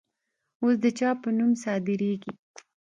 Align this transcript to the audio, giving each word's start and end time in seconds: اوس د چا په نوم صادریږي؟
اوس 0.61 0.75
د 0.83 0.85
چا 0.97 1.09
په 1.21 1.29
نوم 1.37 1.51
صادریږي؟ 1.63 2.31